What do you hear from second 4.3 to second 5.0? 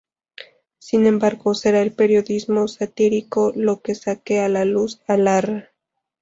a la luz